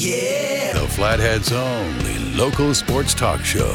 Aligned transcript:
Yeah! 0.00 0.74
The 0.74 0.86
Flathead's 0.86 1.50
only 1.50 2.18
local 2.36 2.72
sports 2.72 3.14
talk 3.14 3.40
show. 3.40 3.74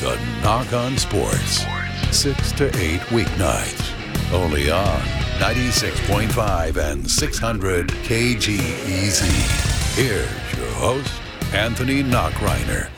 The 0.00 0.18
Nach 0.42 0.72
On 0.72 0.96
Sports. 0.96 1.66
6 2.12 2.52
to 2.52 2.68
8 2.68 3.00
weeknights. 3.10 4.32
Only 4.32 4.70
on 4.70 5.00
96.5 5.38 6.76
and 6.78 7.10
600 7.10 7.88
KGEZ. 7.88 9.20
Here's 9.96 10.58
your 10.58 10.70
host, 10.76 11.12
Anthony 11.52 12.02
Nachreiner. 12.02 12.88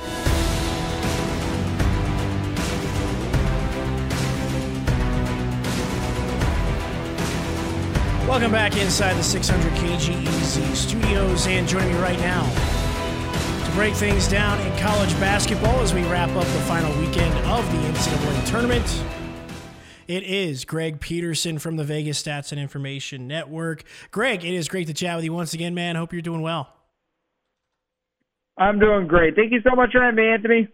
Welcome 8.32 8.52
back 8.52 8.78
inside 8.78 9.12
the 9.18 9.22
600 9.22 9.72
KGEZ 9.72 10.74
studios, 10.74 11.46
and 11.48 11.68
joining 11.68 11.92
me 11.92 12.00
right 12.00 12.18
now 12.18 12.42
to 13.66 13.70
break 13.72 13.92
things 13.92 14.26
down 14.26 14.58
in 14.66 14.78
college 14.78 15.10
basketball 15.20 15.78
as 15.80 15.92
we 15.92 16.02
wrap 16.04 16.30
up 16.30 16.44
the 16.44 16.60
final 16.60 16.90
weekend 16.98 17.34
of 17.46 17.70
the 17.70 17.78
NCAA 17.88 18.46
tournament. 18.46 19.04
It 20.08 20.22
is 20.22 20.64
Greg 20.64 20.98
Peterson 20.98 21.58
from 21.58 21.76
the 21.76 21.84
Vegas 21.84 22.22
Stats 22.22 22.52
and 22.52 22.60
Information 22.60 23.28
Network. 23.28 23.84
Greg, 24.12 24.46
it 24.46 24.54
is 24.54 24.66
great 24.66 24.86
to 24.86 24.94
chat 24.94 25.14
with 25.16 25.26
you 25.26 25.34
once 25.34 25.52
again, 25.52 25.74
man. 25.74 25.96
Hope 25.96 26.14
you're 26.14 26.22
doing 26.22 26.40
well. 26.40 26.72
I'm 28.56 28.78
doing 28.78 29.08
great. 29.08 29.36
Thank 29.36 29.52
you 29.52 29.60
so 29.60 29.76
much 29.76 29.92
for 29.92 30.00
having 30.00 30.16
me, 30.16 30.28
Anthony. 30.32 30.68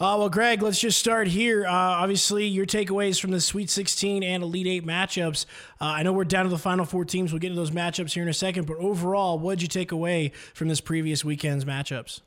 Uh, 0.00 0.14
well, 0.16 0.28
Greg, 0.28 0.62
let's 0.62 0.78
just 0.78 0.96
start 0.96 1.26
here. 1.26 1.66
Uh, 1.66 1.72
obviously, 1.72 2.46
your 2.46 2.64
takeaways 2.64 3.20
from 3.20 3.32
the 3.32 3.40
Sweet 3.40 3.68
16 3.68 4.22
and 4.22 4.44
Elite 4.44 4.68
Eight 4.68 4.86
matchups. 4.86 5.44
Uh, 5.80 5.86
I 5.86 6.04
know 6.04 6.12
we're 6.12 6.22
down 6.22 6.44
to 6.44 6.50
the 6.50 6.56
final 6.56 6.84
four 6.84 7.04
teams. 7.04 7.32
We'll 7.32 7.40
get 7.40 7.48
into 7.48 7.60
those 7.60 7.72
matchups 7.72 8.12
here 8.12 8.22
in 8.22 8.28
a 8.28 8.32
second. 8.32 8.68
But 8.68 8.76
overall, 8.76 9.40
what 9.40 9.58
did 9.58 9.62
you 9.62 9.68
take 9.68 9.90
away 9.90 10.30
from 10.54 10.68
this 10.68 10.80
previous 10.80 11.24
weekend's 11.24 11.64
matchups? 11.64 12.20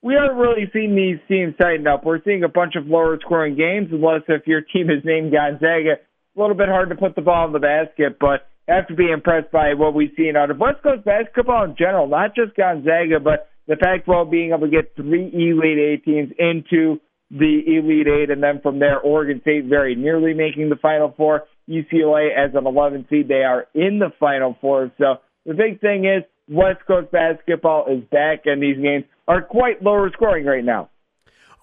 We 0.00 0.14
haven't 0.14 0.36
really 0.36 0.70
seen 0.72 0.94
these 0.94 1.18
teams 1.26 1.54
tighten 1.60 1.88
up. 1.88 2.04
We're 2.04 2.22
seeing 2.22 2.44
a 2.44 2.48
bunch 2.48 2.76
of 2.76 2.86
lower 2.86 3.18
scoring 3.20 3.56
games, 3.56 3.88
unless 3.90 4.22
if 4.28 4.46
your 4.46 4.60
team 4.60 4.90
is 4.90 5.04
named 5.04 5.32
Gonzaga. 5.32 5.94
A 6.36 6.40
little 6.40 6.56
bit 6.56 6.68
hard 6.68 6.90
to 6.90 6.94
put 6.94 7.16
the 7.16 7.22
ball 7.22 7.46
in 7.48 7.52
the 7.52 7.58
basket, 7.58 8.18
but 8.20 8.48
have 8.68 8.86
to 8.86 8.94
be 8.94 9.10
impressed 9.10 9.50
by 9.50 9.74
what 9.74 9.92
we've 9.92 10.12
seen 10.16 10.36
out 10.36 10.52
of 10.52 10.58
West 10.58 10.84
Coast 10.84 11.04
basketball 11.04 11.64
in 11.64 11.74
general, 11.76 12.06
not 12.06 12.36
just 12.36 12.54
Gonzaga, 12.54 13.18
but 13.18 13.48
the 13.72 13.78
Pac-12 13.78 14.30
being 14.30 14.50
able 14.50 14.66
to 14.66 14.70
get 14.70 14.94
three 14.94 15.30
Elite 15.32 15.78
Eight 15.78 16.04
teams 16.04 16.30
into 16.38 17.00
the 17.30 17.62
Elite 17.66 18.06
Eight, 18.06 18.30
and 18.30 18.42
then 18.42 18.60
from 18.60 18.78
there, 18.78 19.00
Oregon 19.00 19.40
State 19.40 19.64
very 19.64 19.94
nearly 19.94 20.34
making 20.34 20.68
the 20.68 20.76
Final 20.76 21.14
Four. 21.16 21.44
UCLA 21.70 22.36
as 22.36 22.54
an 22.54 22.66
11 22.66 23.06
seed, 23.08 23.28
they 23.28 23.44
are 23.44 23.66
in 23.74 23.98
the 23.98 24.10
Final 24.20 24.58
Four. 24.60 24.92
So 24.98 25.14
the 25.46 25.54
big 25.54 25.80
thing 25.80 26.04
is 26.04 26.22
West 26.50 26.80
Coast 26.86 27.10
basketball 27.12 27.86
is 27.86 28.04
back, 28.10 28.42
and 28.44 28.62
these 28.62 28.76
games 28.76 29.04
are 29.26 29.40
quite 29.40 29.82
lower 29.82 30.10
scoring 30.12 30.44
right 30.44 30.64
now. 30.64 30.90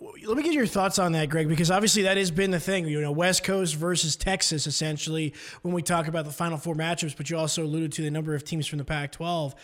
Let 0.01 0.37
me 0.37 0.43
get 0.43 0.53
your 0.53 0.65
thoughts 0.65 0.97
on 0.97 1.11
that, 1.11 1.29
Greg, 1.29 1.49
because 1.49 1.69
obviously 1.69 2.03
that 2.03 2.15
has 2.15 2.31
been 2.31 2.51
the 2.51 2.59
thing. 2.59 2.87
You 2.87 3.01
know, 3.01 3.11
West 3.11 3.43
Coast 3.43 3.75
versus 3.75 4.15
Texas, 4.15 4.65
essentially, 4.65 5.33
when 5.61 5.73
we 5.73 5.81
talk 5.81 6.07
about 6.07 6.23
the 6.23 6.31
Final 6.31 6.57
Four 6.57 6.73
matchups, 6.75 7.17
but 7.17 7.29
you 7.29 7.37
also 7.37 7.63
alluded 7.63 7.91
to 7.93 8.01
the 8.01 8.11
number 8.11 8.33
of 8.33 8.45
teams 8.45 8.65
from 8.65 8.77
the 8.77 8.85
Pac 8.85 9.11
12. 9.11 9.55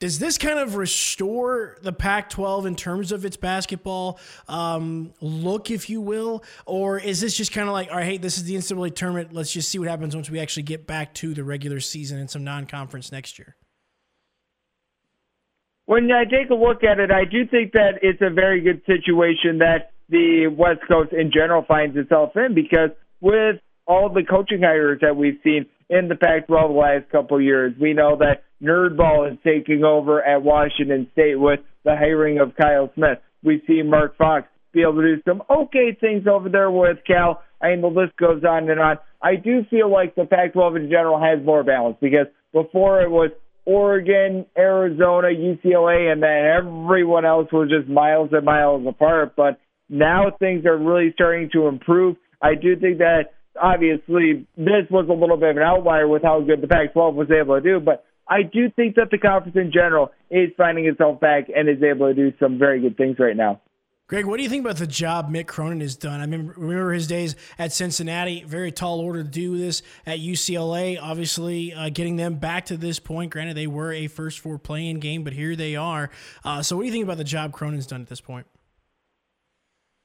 Does 0.00 0.18
this 0.18 0.36
kind 0.36 0.58
of 0.58 0.74
restore 0.74 1.78
the 1.80 1.92
Pac 1.92 2.28
12 2.28 2.66
in 2.66 2.74
terms 2.74 3.12
of 3.12 3.24
its 3.24 3.36
basketball 3.36 4.18
um, 4.48 5.14
look, 5.20 5.70
if 5.70 5.88
you 5.88 6.00
will? 6.00 6.42
Or 6.66 6.98
is 6.98 7.20
this 7.20 7.36
just 7.36 7.52
kind 7.52 7.68
of 7.68 7.72
like, 7.72 7.88
all 7.90 7.96
right, 7.96 8.04
hey, 8.04 8.16
this 8.18 8.36
is 8.36 8.44
the 8.44 8.56
NCAA 8.56 8.96
tournament. 8.96 9.32
Let's 9.32 9.52
just 9.52 9.70
see 9.70 9.78
what 9.78 9.88
happens 9.88 10.16
once 10.16 10.28
we 10.28 10.40
actually 10.40 10.64
get 10.64 10.86
back 10.86 11.14
to 11.14 11.34
the 11.34 11.44
regular 11.44 11.78
season 11.78 12.18
and 12.18 12.28
some 12.28 12.42
non 12.42 12.66
conference 12.66 13.12
next 13.12 13.38
year? 13.38 13.54
When 15.86 16.10
I 16.10 16.24
take 16.24 16.50
a 16.50 16.54
look 16.54 16.82
at 16.82 16.98
it, 16.98 17.10
I 17.10 17.24
do 17.24 17.46
think 17.46 17.72
that 17.72 18.00
it's 18.02 18.22
a 18.22 18.30
very 18.30 18.60
good 18.60 18.82
situation 18.86 19.58
that 19.58 19.92
the 20.08 20.46
West 20.46 20.80
Coast 20.88 21.12
in 21.12 21.30
general 21.32 21.64
finds 21.66 21.96
itself 21.96 22.32
in 22.36 22.54
because 22.54 22.90
with 23.20 23.56
all 23.86 24.08
the 24.08 24.22
coaching 24.22 24.62
hires 24.62 25.00
that 25.02 25.16
we've 25.16 25.38
seen 25.44 25.66
in 25.90 26.08
the 26.08 26.14
Pac-12 26.14 26.68
the 26.68 26.74
last 26.74 27.10
couple 27.10 27.36
of 27.36 27.42
years, 27.42 27.74
we 27.80 27.92
know 27.92 28.16
that 28.16 28.44
Nerdball 28.62 29.32
is 29.32 29.38
taking 29.44 29.84
over 29.84 30.22
at 30.22 30.42
Washington 30.42 31.08
State 31.12 31.36
with 31.36 31.60
the 31.84 31.96
hiring 31.96 32.38
of 32.38 32.56
Kyle 32.56 32.90
Smith. 32.94 33.18
We 33.42 33.62
see 33.66 33.82
Mark 33.82 34.16
Fox 34.16 34.48
be 34.72 34.82
able 34.82 35.02
to 35.02 35.16
do 35.16 35.22
some 35.26 35.42
okay 35.48 35.96
things 35.98 36.26
over 36.26 36.48
there 36.48 36.70
with 36.70 36.98
Cal. 37.06 37.42
I 37.60 37.70
mean, 37.70 37.82
the 37.82 37.88
list 37.88 38.16
goes 38.16 38.42
on 38.44 38.68
and 38.68 38.80
on. 38.80 38.98
I 39.22 39.36
do 39.36 39.64
feel 39.70 39.90
like 39.90 40.14
the 40.14 40.24
Pac-12 40.24 40.76
in 40.76 40.90
general 40.90 41.20
has 41.20 41.44
more 41.44 41.62
balance 41.62 41.96
because 42.00 42.26
before 42.52 43.02
it 43.02 43.10
was 43.10 43.30
Oregon, 43.66 44.46
Arizona, 44.56 45.28
UCLA, 45.28 46.12
and 46.12 46.22
then 46.22 46.44
everyone 46.58 47.24
else 47.24 47.48
was 47.52 47.70
just 47.70 47.88
miles 47.88 48.30
and 48.32 48.44
miles 48.44 48.86
apart. 48.86 49.34
But 49.36 49.58
now 49.88 50.30
things 50.38 50.66
are 50.66 50.76
really 50.76 51.12
starting 51.14 51.50
to 51.52 51.66
improve. 51.66 52.16
I 52.42 52.54
do 52.54 52.76
think 52.76 52.98
that 52.98 53.32
obviously 53.60 54.46
this 54.56 54.86
was 54.90 55.06
a 55.08 55.12
little 55.12 55.36
bit 55.36 55.50
of 55.50 55.56
an 55.56 55.62
outlier 55.62 56.08
with 56.08 56.22
how 56.22 56.40
good 56.40 56.60
the 56.60 56.68
Pac 56.68 56.92
12 56.92 57.14
was 57.14 57.30
able 57.30 57.54
to 57.56 57.60
do, 57.60 57.80
but 57.80 58.04
I 58.28 58.42
do 58.42 58.70
think 58.74 58.96
that 58.96 59.10
the 59.10 59.18
conference 59.18 59.56
in 59.56 59.70
general 59.72 60.10
is 60.30 60.50
finding 60.56 60.86
itself 60.86 61.20
back 61.20 61.48
and 61.54 61.68
is 61.68 61.82
able 61.82 62.08
to 62.08 62.14
do 62.14 62.32
some 62.40 62.58
very 62.58 62.80
good 62.80 62.96
things 62.96 63.16
right 63.18 63.36
now. 63.36 63.60
Greg, 64.06 64.26
what 64.26 64.36
do 64.36 64.42
you 64.42 64.50
think 64.50 64.62
about 64.62 64.76
the 64.76 64.86
job 64.86 65.32
Mick 65.32 65.46
Cronin 65.46 65.80
has 65.80 65.96
done? 65.96 66.20
I 66.20 66.24
remember, 66.24 66.52
remember 66.58 66.92
his 66.92 67.06
days 67.06 67.34
at 67.58 67.72
Cincinnati, 67.72 68.44
very 68.44 68.70
tall 68.70 69.00
order 69.00 69.22
to 69.22 69.28
do 69.28 69.56
this 69.56 69.80
at 70.04 70.18
UCLA. 70.18 70.98
Obviously, 71.00 71.72
uh, 71.72 71.88
getting 71.88 72.16
them 72.16 72.34
back 72.34 72.66
to 72.66 72.76
this 72.76 72.98
point. 72.98 73.30
Granted, 73.30 73.56
they 73.56 73.66
were 73.66 73.94
a 73.94 74.08
first 74.08 74.40
four 74.40 74.58
playing 74.58 75.00
game, 75.00 75.24
but 75.24 75.32
here 75.32 75.56
they 75.56 75.74
are. 75.74 76.10
Uh, 76.44 76.60
so, 76.60 76.76
what 76.76 76.82
do 76.82 76.86
you 76.86 76.92
think 76.92 77.04
about 77.04 77.16
the 77.16 77.24
job 77.24 77.52
Cronin's 77.52 77.86
done 77.86 78.02
at 78.02 78.08
this 78.08 78.20
point? 78.20 78.46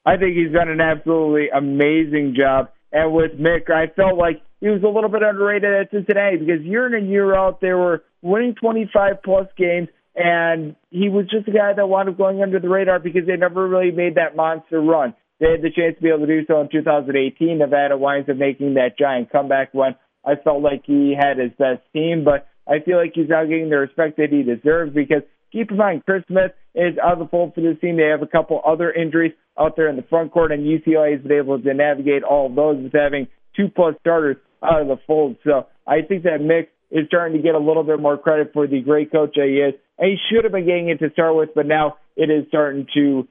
I 0.06 0.16
think 0.16 0.38
he's 0.38 0.54
done 0.54 0.70
an 0.70 0.80
absolutely 0.80 1.50
amazing 1.50 2.36
job. 2.38 2.70
And 2.94 3.14
with 3.14 3.34
Mick, 3.34 3.70
I 3.70 3.88
felt 3.94 4.18
like 4.18 4.42
he 4.62 4.70
was 4.70 4.82
a 4.82 4.88
little 4.88 5.10
bit 5.10 5.24
underrated 5.24 5.74
at 5.74 5.92
Cincinnati 5.92 6.38
because 6.38 6.62
year 6.62 6.88
in 6.88 6.94
and 6.94 7.10
year 7.10 7.36
out, 7.36 7.60
they 7.60 7.74
were 7.74 8.06
winning 8.22 8.56
25 8.56 9.22
plus 9.24 9.48
games 9.58 9.90
and 10.20 10.76
he 10.90 11.08
was 11.08 11.26
just 11.32 11.48
a 11.48 11.52
guy 11.52 11.72
that 11.74 11.88
wound 11.88 12.10
up 12.10 12.18
going 12.18 12.44
under 12.44 12.60
the 12.60 12.68
radar 12.68 13.00
because 13.00 13.26
they 13.26 13.38
never 13.38 13.68
really 13.68 13.92
made 13.92 14.16
that 14.16 14.36
monster 14.36 14.82
run. 14.82 15.16
They 15.40 15.52
had 15.52 15.62
the 15.62 15.72
chance 15.72 15.96
to 15.96 16.02
be 16.02 16.10
able 16.10 16.28
to 16.28 16.28
do 16.28 16.46
so 16.46 16.60
in 16.60 16.68
2018. 16.70 17.58
Nevada 17.58 17.98
winds 17.98 18.30
up 18.30 18.36
making 18.36 18.74
that 18.74 19.00
giant 19.00 19.32
comeback 19.32 19.74
when 19.74 19.96
I 20.26 20.36
felt 20.36 20.62
like 20.62 20.84
he 20.86 21.16
had 21.18 21.38
his 21.38 21.52
best 21.58 21.82
team, 21.94 22.26
but 22.26 22.48
I 22.68 22.84
feel 22.84 22.98
like 22.98 23.14
he's 23.16 23.30
now 23.30 23.46
getting 23.46 23.70
the 23.70 23.78
respect 23.78 24.18
that 24.18 24.30
he 24.30 24.44
deserves 24.44 24.94
because 24.94 25.24
keep 25.54 25.72
in 25.72 25.78
mind, 25.78 26.04
Chris 26.06 26.24
Smith 26.28 26.52
is 26.76 26.98
out 27.02 27.14
of 27.14 27.20
the 27.20 27.28
fold 27.28 27.56
for 27.56 27.62
this 27.62 27.80
team. 27.80 27.96
They 27.96 28.12
have 28.12 28.22
a 28.22 28.28
couple 28.28 28.62
other 28.66 28.92
injuries 28.92 29.32
out 29.58 29.78
there 29.78 29.88
in 29.88 29.96
the 29.96 30.04
front 30.04 30.34
court, 30.34 30.52
and 30.52 30.64
UCLA 30.64 31.14
has 31.14 31.22
been 31.22 31.38
able 31.38 31.62
to 31.62 31.74
navigate 31.74 32.24
all 32.24 32.48
of 32.48 32.56
those 32.56 32.84
with 32.84 32.94
having 32.94 33.28
two 33.56 33.70
plus 33.74 33.96
starters 34.02 34.36
out 34.62 34.82
of 34.82 34.88
the 34.88 34.98
fold. 35.08 35.38
So 35.46 35.68
I 35.88 36.02
think 36.02 36.24
that 36.24 36.42
Mick 36.42 36.68
is 36.92 37.08
starting 37.08 37.38
to 37.38 37.44
get 37.44 37.56
a 37.56 37.60
little 37.60 37.84
bit 37.84 38.00
more 38.00 38.18
credit 38.18 38.52
for 38.54 38.68
the 38.68 38.82
great 38.82 39.12
coach 39.12 39.36
that 39.36 39.48
he 39.48 39.58
is. 39.58 39.74
And 40.00 40.12
he 40.12 40.18
should 40.30 40.46
have 40.46 40.54
been 40.54 40.66
getting 40.66 40.90
it 40.90 41.00
to 41.00 41.12
start 41.12 41.36
with, 41.36 41.50
but 41.54 41.66
now 41.66 41.98
it 42.16 42.30
is 42.30 42.48
starting 42.48 42.88
to 42.96 43.28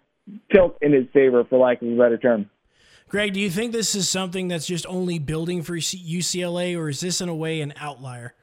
tilt 0.53 0.77
in 0.83 0.93
his 0.93 1.07
favor, 1.13 1.45
for 1.45 1.59
lack 1.59 1.81
of 1.83 1.89
a 1.89 1.97
better 1.97 2.19
term. 2.19 2.51
Greg, 3.09 3.33
do 3.33 3.41
you 3.41 3.49
think 3.49 3.73
this 3.73 3.95
is 3.95 4.07
something 4.07 4.49
that's 4.49 4.67
just 4.67 4.85
only 4.87 5.19
building 5.19 5.63
for 5.63 5.75
UCLA, 5.75 6.79
or 6.79 6.91
is 6.91 7.01
this 7.01 7.23
in 7.23 7.31
a 7.31 7.35
way 7.35 7.63
an 7.63 7.73
outlier? 7.77 8.35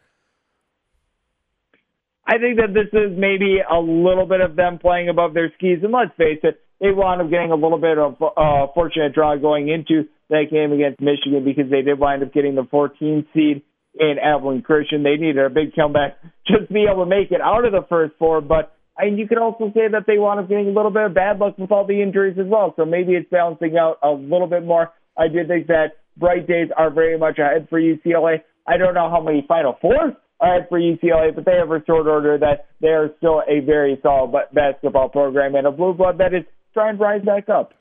I 2.26 2.40
think 2.40 2.58
that 2.58 2.74
this 2.74 2.88
is 2.92 3.16
maybe 3.16 3.60
a 3.60 3.80
little 3.80 4.26
bit 4.26 4.42
of 4.42 4.56
them 4.56 4.80
playing 4.80 5.10
above 5.10 5.36
their 5.36 5.54
skis. 5.58 5.84
And 5.84 5.92
let's 5.92 6.16
face 6.18 6.40
it, 6.42 6.60
they 6.82 6.92
wound 6.92 7.22
up 7.22 7.30
getting 7.30 7.52
a 7.52 7.56
little 7.56 7.78
bit 7.78 8.00
of 8.00 8.16
a 8.20 8.26
uh, 8.26 8.68
fortunate 8.74 9.14
draw 9.14 9.36
going 9.38 9.70
into 9.70 10.08
that 10.30 10.46
game 10.52 10.72
against 10.72 11.00
Michigan 11.00 11.46
because 11.46 11.70
they 11.70 11.84
did 11.84 12.00
wind 12.00 12.24
up 12.24 12.34
getting 12.34 12.56
the 12.56 12.66
14 12.72 13.28
seed 13.34 13.62
in 14.00 14.16
Abilene 14.22 14.62
Christian. 14.62 15.04
They 15.04 15.16
needed 15.16 15.44
a 15.44 15.50
big 15.50 15.74
comeback 15.76 16.18
just 16.48 16.68
to 16.68 16.74
be 16.74 16.86
able 16.92 17.04
to 17.04 17.10
make 17.10 17.32
it 17.32 17.42
out 17.42 17.66
of 17.66 17.72
the 17.72 17.86
first 17.90 18.14
four. 18.20 18.42
But 18.42 18.72
and 18.98 19.20
you 19.20 19.28
could 19.28 19.38
also 19.38 19.72
say 19.74 19.88
that 19.92 20.06
they 20.08 20.18
wound 20.18 20.40
up 20.40 20.48
getting 20.48 20.68
a 20.68 20.72
little 20.72 20.92
bit 20.92 21.04
of 21.04 21.14
bad 21.14 21.40
luck 21.40 21.58
with 21.58 21.72
all 21.72 21.86
the 21.86 22.02
injuries 22.02 22.38
as 22.40 22.48
well. 22.48 22.74
So 22.78 22.86
maybe 22.86 23.14
it's 23.14 23.30
balancing 23.30 23.78
out 23.78 23.98
a 24.02 24.12
little 24.12 24.48
bit 24.48 24.64
more. 24.64 24.92
I 25.18 25.28
do 25.28 25.46
think 25.48 25.68
that 25.68 26.00
bright 26.18 26.48
days 26.48 26.70
are 26.78 26.90
very 26.90 27.18
much 27.18 27.38
ahead 27.40 27.68
for 27.70 27.80
UCLA. 27.80 28.42
I 28.68 28.78
don't 28.78 28.94
know 28.94 29.10
how 29.10 29.22
many 29.22 29.44
Final 29.48 29.76
Fours 29.82 30.14
are 30.40 30.58
ahead 30.58 30.68
for 30.70 30.80
UCLA, 30.80 31.36
but 31.36 31.46
they 31.46 31.56
have 31.56 31.70
a 31.72 31.84
short 31.86 32.08
order 32.08 32.38
that 32.38 32.68
they 32.82 32.90
are 32.90 33.10
still 33.18 33.42
a 33.48 33.60
very 33.66 34.00
solid 34.02 34.34
basketball 34.54 35.10
program 35.10 35.56
and 35.56 35.68
a 35.68 35.72
blue 35.72 35.94
blood 35.94 36.18
that 36.20 36.34
is 36.34 36.44
trying 36.74 36.98
to 36.98 37.04
rise 37.04 37.22
back 37.24 37.50
up. 37.50 37.74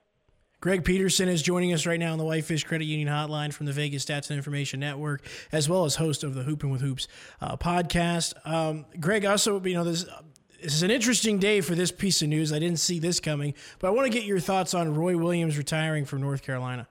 Greg 0.64 0.82
Peterson 0.82 1.28
is 1.28 1.42
joining 1.42 1.74
us 1.74 1.84
right 1.84 2.00
now 2.00 2.12
on 2.12 2.16
the 2.16 2.24
Whitefish 2.24 2.64
Credit 2.64 2.86
Union 2.86 3.06
Hotline 3.06 3.52
from 3.52 3.66
the 3.66 3.72
Vegas 3.74 4.02
Stats 4.02 4.30
and 4.30 4.38
Information 4.38 4.80
Network, 4.80 5.20
as 5.52 5.68
well 5.68 5.84
as 5.84 5.96
host 5.96 6.24
of 6.24 6.34
the 6.34 6.42
Hooping 6.42 6.70
with 6.70 6.80
Hoops 6.80 7.06
uh, 7.42 7.58
podcast. 7.58 8.32
Um, 8.46 8.86
Greg, 8.98 9.26
also, 9.26 9.62
you 9.62 9.74
know, 9.74 9.84
this, 9.84 10.06
this 10.62 10.72
is 10.72 10.82
an 10.82 10.90
interesting 10.90 11.38
day 11.38 11.60
for 11.60 11.74
this 11.74 11.92
piece 11.92 12.22
of 12.22 12.30
news. 12.30 12.50
I 12.50 12.60
didn't 12.60 12.78
see 12.78 12.98
this 12.98 13.20
coming, 13.20 13.52
but 13.78 13.88
I 13.88 13.90
want 13.90 14.10
to 14.10 14.10
get 14.10 14.24
your 14.26 14.40
thoughts 14.40 14.72
on 14.72 14.94
Roy 14.94 15.18
Williams 15.18 15.58
retiring 15.58 16.06
from 16.06 16.22
North 16.22 16.42
Carolina. 16.42 16.88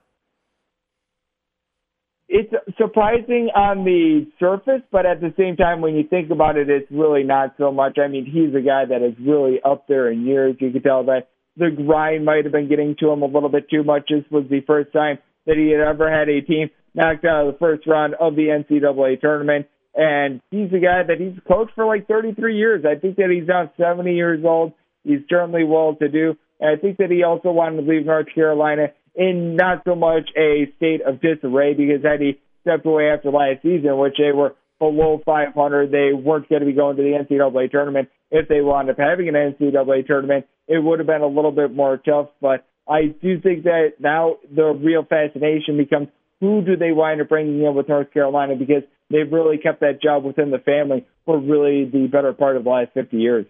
It's 2.30 2.54
surprising 2.78 3.50
on 3.56 3.86
the 3.86 4.28
surface, 4.40 4.84
but 4.92 5.08
at 5.08 5.20
the 5.20 5.34
same 5.36 5.56
time, 5.56 5.82
when 5.82 5.96
you 5.96 6.04
think 6.08 6.30
about 6.30 6.58
it, 6.58 6.70
it's 6.70 6.92
really 6.92 7.24
not 7.24 7.56
so 7.58 7.72
much. 7.72 7.98
I 7.98 8.08
mean, 8.08 8.26
he's 8.26 8.54
a 8.54 8.62
guy 8.62 8.86
that 8.86 9.02
is 9.02 9.16
really 9.20 9.60
up 9.66 9.88
there 9.88 10.12
in 10.12 10.28
years. 10.28 10.58
You 10.60 10.70
could 10.70 10.84
tell 10.84 11.06
that 11.06 11.30
the 11.58 11.70
grind 11.70 12.26
might 12.26 12.46
have 12.46 12.52
been 12.52 12.70
getting 12.70 12.96
to 13.00 13.12
him 13.12 13.22
a 13.22 13.28
little 13.28 13.50
bit 13.50 13.70
too 13.70 13.84
much. 13.84 14.10
This 14.10 14.24
was 14.32 14.46
the 14.50 14.62
first 14.62 14.92
time 14.94 15.20
that 15.46 15.58
he 15.58 15.72
had 15.72 15.82
ever 15.82 16.12
had 16.12 16.30
a 16.30 16.42
team 16.42 16.70
knocked 16.94 17.26
out 17.26 17.48
of 17.48 17.54
the 17.54 17.60
first 17.60 17.88
round 17.88 18.16
of 18.20 18.36
the 18.36 18.48
NCAA 18.48 19.20
tournament. 19.20 19.68
And 19.96 20.42
he's 20.50 20.74
a 20.74 20.80
guy 20.80 21.04
that 21.08 21.20
he's 21.20 21.38
coached 21.48 21.74
for 21.76 21.86
like 21.86 22.08
33 22.08 22.58
years. 22.58 22.84
I 22.86 23.00
think 23.00 23.18
that 23.18 23.30
he's 23.30 23.48
now 23.48 23.72
70 23.78 24.14
years 24.14 24.44
old. 24.44 24.74
He's 25.04 25.20
certainly 25.30 25.64
well 25.64 25.96
to 25.96 26.08
do. 26.08 26.36
And 26.60 26.78
I 26.78 26.82
think 26.82 26.98
that 26.98 27.12
he 27.12 27.24
also 27.24 27.52
wanted 27.52 27.82
to 27.82 27.88
leave 27.88 28.06
North 28.06 28.28
Carolina 28.34 28.88
in 29.16 29.56
not 29.56 29.84
so 29.86 29.96
much 29.96 30.30
a 30.36 30.72
state 30.78 31.02
of 31.02 31.22
disarray 31.22 31.74
because 31.76 32.04
had 32.04 32.22
he 32.22 32.40
stepped 32.62 32.86
away 32.86 33.10
after 33.10 33.30
last 33.30 33.62
season, 33.62 33.98
which 33.98 34.16
they 34.18 34.32
were 34.32 34.56
below 34.92 35.22
500, 35.26 35.92
they 35.92 36.14
weren't 36.14 36.50
going 36.50 36.62
to 36.62 36.66
be 36.66 36.74
going 36.74 36.98
to 36.98 37.04
the 37.04 37.18
NCAA 37.18 37.72
tournament. 37.72 38.10
If 38.32 38.48
they 38.48 38.62
wound 38.62 38.90
up 38.90 38.98
having 38.98 39.30
an 39.30 39.36
NCAA 39.36 40.06
tournament, 40.08 40.46
it 40.68 40.84
would 40.84 41.00
have 41.00 41.08
been 41.08 41.22
a 41.22 41.28
little 41.28 41.52
bit 41.52 41.74
more 41.74 41.98
tough. 41.98 42.30
But 42.42 42.66
I 42.88 43.14
do 43.22 43.40
think 43.40 43.64
that 43.64 43.94
now 44.00 44.38
the 44.54 44.74
real 44.74 45.04
fascination 45.04 45.78
becomes 45.78 46.08
who 46.40 46.62
do 46.62 46.76
they 46.76 46.92
wind 46.92 47.22
up 47.22 47.30
bringing 47.30 47.64
in 47.64 47.74
with 47.74 47.88
North 47.88 48.12
Carolina 48.12 48.56
because 48.56 48.84
they've 49.10 49.32
really 49.32 49.58
kept 49.58 49.80
that 49.80 50.02
job 50.02 50.26
within 50.26 50.52
the 50.52 50.60
family 50.60 51.06
for 51.26 51.40
really 51.40 51.86
the 51.86 52.08
better 52.12 52.34
part 52.34 52.58
of 52.58 52.66
the 52.66 52.70
last 52.70 52.92
50 52.94 53.16
years. 53.18 53.46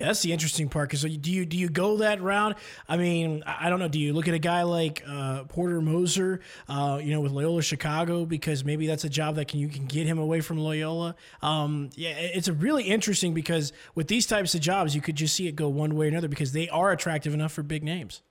Yeah, 0.00 0.06
that's 0.06 0.22
the 0.22 0.32
interesting 0.32 0.70
part. 0.70 0.88
Because 0.88 1.02
do 1.02 1.30
you 1.30 1.44
do 1.44 1.58
you 1.58 1.68
go 1.68 1.98
that 1.98 2.22
route? 2.22 2.56
I 2.88 2.96
mean, 2.96 3.42
I 3.46 3.68
don't 3.68 3.78
know. 3.78 3.88
Do 3.88 4.00
you 4.00 4.14
look 4.14 4.28
at 4.28 4.34
a 4.34 4.38
guy 4.38 4.62
like 4.62 5.02
uh, 5.06 5.44
Porter 5.44 5.82
Moser, 5.82 6.40
uh, 6.70 6.98
you 7.02 7.12
know, 7.12 7.20
with 7.20 7.32
Loyola 7.32 7.60
Chicago, 7.60 8.24
because 8.24 8.64
maybe 8.64 8.86
that's 8.86 9.04
a 9.04 9.10
job 9.10 9.34
that 9.34 9.48
can 9.48 9.60
you 9.60 9.68
can 9.68 9.84
get 9.84 10.06
him 10.06 10.18
away 10.18 10.40
from 10.40 10.56
Loyola? 10.56 11.16
Um, 11.42 11.90
yeah, 11.96 12.12
it's 12.16 12.48
a 12.48 12.54
really 12.54 12.84
interesting 12.84 13.34
because 13.34 13.74
with 13.94 14.08
these 14.08 14.26
types 14.26 14.54
of 14.54 14.62
jobs, 14.62 14.94
you 14.94 15.02
could 15.02 15.16
just 15.16 15.36
see 15.36 15.48
it 15.48 15.54
go 15.54 15.68
one 15.68 15.94
way 15.94 16.06
or 16.06 16.08
another 16.08 16.28
because 16.28 16.52
they 16.52 16.70
are 16.70 16.92
attractive 16.92 17.34
enough 17.34 17.52
for 17.52 17.62
big 17.62 17.84
names. 17.84 18.22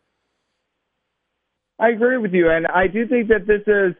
I 1.77 1.89
agree 1.89 2.17
with 2.17 2.33
you, 2.33 2.49
and 2.49 2.65
I 2.65 2.87
do 2.87 3.07
think 3.07 3.27
that 3.27 3.45
this 3.45 3.61
is 3.67 3.93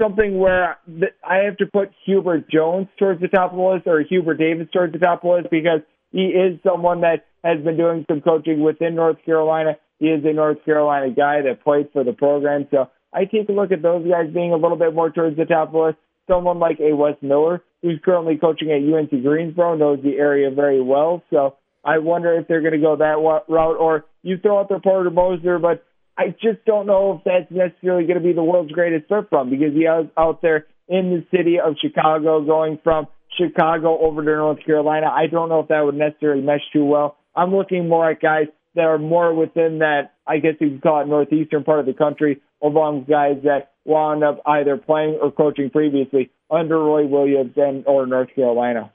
something 0.00 0.38
where 0.38 0.78
I 1.22 1.44
have 1.44 1.58
to 1.58 1.66
put 1.66 1.90
Hubert 2.06 2.48
Jones 2.50 2.88
towards 2.98 3.20
the 3.20 3.28
top 3.28 3.50
of 3.50 3.58
the 3.58 3.62
list 3.62 3.86
or 3.86 4.00
Hubert 4.00 4.38
Davis 4.38 4.68
towards 4.72 4.94
the 4.94 4.98
top 4.98 5.22
of 5.22 5.28
the 5.28 5.36
list 5.36 5.50
because 5.50 5.80
he 6.12 6.26
is 6.26 6.58
someone 6.64 7.02
that 7.02 7.26
has 7.44 7.62
been 7.62 7.76
doing 7.76 8.04
some 8.08 8.20
coaching 8.20 8.62
within 8.62 8.94
North 8.94 9.18
Carolina. 9.24 9.76
He 9.98 10.06
is 10.06 10.24
a 10.24 10.32
North 10.32 10.64
Carolina 10.64 11.12
guy 11.14 11.42
that 11.42 11.62
played 11.62 11.90
for 11.92 12.04
the 12.04 12.12
program. 12.12 12.66
So 12.70 12.88
I 13.12 13.24
take 13.24 13.48
a 13.48 13.52
look 13.52 13.72
at 13.72 13.82
those 13.82 14.06
guys 14.08 14.32
being 14.32 14.52
a 14.52 14.56
little 14.56 14.76
bit 14.76 14.94
more 14.94 15.10
towards 15.10 15.36
the 15.36 15.44
top 15.44 15.68
of 15.68 15.72
the 15.72 15.78
list. 15.78 15.98
Someone 16.28 16.58
like 16.58 16.78
a 16.80 16.94
Wes 16.94 17.16
Miller, 17.22 17.62
who's 17.82 18.00
currently 18.04 18.36
coaching 18.36 18.70
at 18.70 18.82
UNC 18.82 19.10
Greensboro, 19.22 19.76
knows 19.76 20.00
the 20.02 20.16
area 20.16 20.50
very 20.50 20.80
well. 20.80 21.22
So 21.30 21.56
I 21.84 21.98
wonder 21.98 22.34
if 22.38 22.46
they're 22.46 22.60
going 22.60 22.74
to 22.74 22.78
go 22.78 22.96
that 22.96 23.42
route, 23.48 23.76
or 23.76 24.04
you 24.22 24.38
throw 24.38 24.60
out 24.60 24.68
their 24.68 24.80
Porter 24.80 25.10
Moser, 25.10 25.58
but 25.58 25.84
I 26.16 26.28
just 26.30 26.64
don't 26.66 26.86
know 26.86 27.16
if 27.18 27.24
that's 27.24 27.50
necessarily 27.50 28.06
going 28.06 28.18
to 28.18 28.24
be 28.24 28.32
the 28.32 28.44
world's 28.44 28.72
greatest 28.72 29.08
fit 29.08 29.28
from 29.30 29.50
because 29.50 29.72
he 29.72 29.84
was 29.84 30.06
out 30.16 30.42
there 30.42 30.66
in 30.88 31.10
the 31.10 31.36
city 31.36 31.58
of 31.58 31.76
Chicago 31.80 32.44
going 32.44 32.78
from 32.84 33.06
Chicago 33.36 33.98
over 33.98 34.24
to 34.24 34.30
North 34.30 34.64
Carolina. 34.64 35.06
I 35.08 35.26
don't 35.26 35.48
know 35.48 35.60
if 35.60 35.68
that 35.68 35.80
would 35.80 35.94
necessarily 35.94 36.42
mesh 36.42 36.62
too 36.72 36.84
well. 36.84 37.16
I'm 37.34 37.54
looking 37.54 37.88
more 37.88 38.10
at 38.10 38.20
guys 38.20 38.46
that 38.74 38.84
are 38.84 38.98
more 38.98 39.34
within 39.34 39.78
that, 39.78 40.14
I 40.26 40.38
guess 40.38 40.54
you 40.60 40.70
could 40.70 40.82
call 40.82 41.00
it 41.00 41.08
northeastern 41.08 41.64
part 41.64 41.80
of 41.80 41.86
the 41.86 41.92
country, 41.92 42.40
along 42.62 43.00
with 43.00 43.08
guys 43.08 43.36
that 43.44 43.72
wound 43.84 44.22
up 44.22 44.40
either 44.46 44.76
playing 44.76 45.18
or 45.20 45.32
coaching 45.32 45.70
previously 45.70 46.30
under 46.50 46.78
Roy 46.78 47.06
Williams 47.06 47.52
and 47.56 47.84
or 47.86 48.06
North 48.06 48.34
Carolina. 48.34 48.92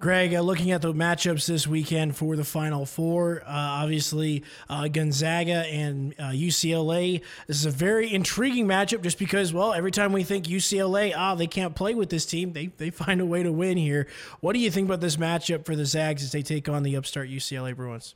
Greg, 0.00 0.32
uh, 0.32 0.40
looking 0.42 0.70
at 0.70 0.80
the 0.80 0.94
matchups 0.94 1.48
this 1.48 1.66
weekend 1.66 2.16
for 2.16 2.36
the 2.36 2.44
Final 2.44 2.86
Four, 2.86 3.42
uh, 3.44 3.50
obviously 3.50 4.44
uh, 4.68 4.86
Gonzaga 4.86 5.66
and 5.66 6.16
UCLA. 6.18 7.20
Uh, 7.20 7.24
this 7.48 7.56
is 7.56 7.66
a 7.66 7.70
very 7.72 8.14
intriguing 8.14 8.68
matchup 8.68 9.02
just 9.02 9.18
because, 9.18 9.52
well, 9.52 9.72
every 9.72 9.90
time 9.90 10.12
we 10.12 10.22
think 10.22 10.44
UCLA, 10.44 11.12
ah, 11.16 11.34
they 11.34 11.48
can't 11.48 11.74
play 11.74 11.96
with 11.96 12.10
this 12.10 12.24
team, 12.24 12.52
they, 12.52 12.66
they 12.76 12.90
find 12.90 13.20
a 13.20 13.26
way 13.26 13.42
to 13.42 13.50
win 13.50 13.76
here. 13.76 14.06
What 14.38 14.52
do 14.52 14.60
you 14.60 14.70
think 14.70 14.86
about 14.86 15.00
this 15.00 15.16
matchup 15.16 15.64
for 15.64 15.74
the 15.74 15.84
Zags 15.84 16.22
as 16.22 16.30
they 16.30 16.42
take 16.42 16.68
on 16.68 16.84
the 16.84 16.94
upstart 16.94 17.28
UCLA 17.28 17.74
Bruins? 17.74 18.14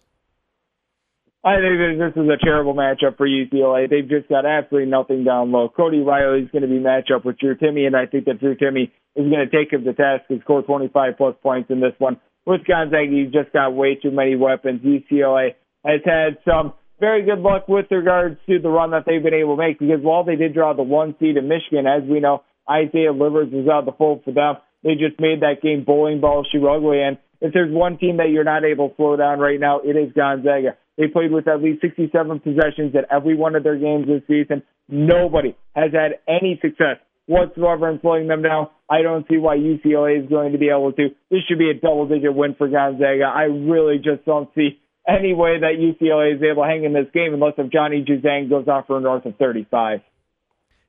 I 1.45 1.57
think 1.57 1.99
this 1.99 2.23
is 2.23 2.31
a 2.31 2.39
terrible 2.45 2.75
matchup 2.75 3.17
for 3.17 3.27
UCLA. 3.27 3.91
They've 3.91 4.09
just 4.09 4.29
got 4.29 4.47
absolutely 4.47 4.89
nothing 4.89 5.25
down 5.25 5.51
low. 5.51 5.69
Cody 5.69 5.99
Riley 5.99 6.43
is 6.43 6.51
going 6.53 6.63
to 6.63 6.69
be 6.69 6.79
matched 6.79 7.11
up 7.11 7.25
with 7.25 7.41
Drew 7.41 7.57
Timme, 7.57 7.89
and 7.89 7.97
I 7.97 8.07
think 8.07 8.27
that 8.27 8.39
Drew 8.39 8.55
Timme 8.55 8.93
is 9.17 9.31
going 9.31 9.47
to 9.47 9.51
take 9.51 9.73
him 9.73 9.85
to 9.85 9.93
task 9.93 10.25
and 10.29 10.41
score 10.43 10.63
25 10.63 11.17
plus 11.17 11.35
points 11.43 11.71
in 11.71 11.81
this 11.81 11.95
one. 11.99 12.21
With 12.47 12.65
Gonzaga, 12.67 13.11
he's 13.11 13.33
just 13.33 13.53
got 13.53 13.75
way 13.75 13.95
too 13.95 14.11
many 14.11 14.37
weapons. 14.37 14.81
UCLA 14.83 15.55
has 15.85 16.01
had 16.05 16.39
some 16.49 16.73
very 16.99 17.25
good 17.25 17.41
luck 17.41 17.69
with 17.69 17.87
regards 17.91 18.37
to 18.49 18.59
the 18.59 18.69
run 18.69 18.93
that 18.93 19.05
they've 19.07 19.23
been 19.23 19.35
able 19.35 19.57
to 19.57 19.63
make 19.63 19.79
because 19.79 20.01
while 20.03 20.25
they 20.25 20.37
did 20.37 20.55
draw 20.55 20.73
the 20.73 20.83
one 20.83 21.15
seed 21.19 21.37
in 21.37 21.49
Michigan, 21.49 21.87
as 21.87 22.09
we 22.09 22.21
know, 22.21 22.43
Isaiah 22.71 23.13
Livers 23.13 23.49
was 23.53 23.69
out 23.69 23.87
the 23.87 23.93
fold 23.93 24.23
for 24.25 24.33
them. 24.33 24.57
They 24.83 24.95
just 24.95 25.21
made 25.21 25.43
that 25.43 25.63
game 25.63 25.85
bowling 25.85 26.21
ball 26.21 26.47
shoe 26.51 26.69
ugly. 26.69 27.03
And 27.03 27.19
if 27.41 27.53
there's 27.53 27.73
one 27.73 27.99
team 27.99 28.19
that 28.19 28.31
you're 28.31 28.45
not 28.45 28.65
able 28.65 28.91
to 28.91 28.97
slow 28.97 29.17
down 29.17 29.39
right 29.41 29.59
now, 29.59 29.81
it 29.81 29.97
is 29.97 30.13
Gonzaga. 30.13 30.77
They 30.97 31.09
played 31.09 31.33
with 31.33 31.49
at 31.49 31.63
least 31.63 31.81
67 31.81 32.41
possessions 32.41 32.95
at 32.95 33.07
every 33.11 33.37
one 33.37 33.57
of 33.57 33.65
their 33.65 33.79
games 33.79 34.07
this 34.07 34.23
season. 34.29 34.63
Nobody 34.89 35.57
has 35.75 35.91
had 35.93 36.21
any 36.29 36.59
success 36.63 36.99
whatsoever 37.33 37.91
in 37.91 38.01
slowing 38.01 38.29
them 38.29 38.43
down. 38.43 38.69
I 38.89 39.03
don't 39.03 39.27
see 39.29 39.39
why 39.39 39.57
UCLA 39.57 40.23
is 40.23 40.29
going 40.29 40.53
to 40.53 40.59
be 40.59 40.69
able 40.69 40.93
to. 40.93 41.09
This 41.31 41.41
should 41.49 41.59
be 41.59 41.71
a 41.71 41.75
double 41.75 42.07
digit 42.07 42.35
win 42.35 42.55
for 42.57 42.69
Gonzaga. 42.69 43.25
I 43.25 43.45
really 43.45 43.97
just 43.97 44.25
don't 44.27 44.49
see 44.55 44.79
any 45.09 45.35
way 45.35 45.59
that 45.61 45.81
UCLA 45.81 46.37
is 46.37 46.43
able 46.43 46.63
to 46.63 46.69
hang 46.69 46.85
in 46.85 46.93
this 46.93 47.11
game 47.13 47.35
unless 47.35 47.55
if 47.59 47.73
Johnny 47.73 48.05
Juzang 48.05 48.51
goes 48.51 48.69
off 48.69 48.87
for 48.87 49.01
north 49.01 49.27
of 49.27 49.37
35. 49.37 50.01